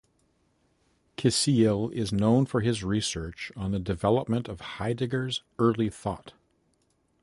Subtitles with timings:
[1.15, 6.33] Kisiel is known for his research on the development of Heidegger's early thought.